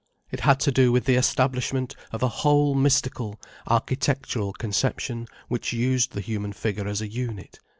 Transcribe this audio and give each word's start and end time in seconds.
It 0.31 0.39
had 0.39 0.59
to 0.61 0.71
do 0.71 0.91
with 0.91 1.05
the 1.05 1.13
establishment 1.13 1.95
of 2.11 2.23
a 2.23 2.27
whole 2.27 2.73
mystical, 2.73 3.39
architectural 3.67 4.51
conception 4.51 5.27
which 5.47 5.73
used 5.73 6.13
the 6.13 6.21
human 6.21 6.53
figure 6.53 6.87
as 6.87 7.01
a 7.01 7.07
unit. 7.07 7.59